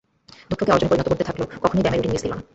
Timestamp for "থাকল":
1.23-1.41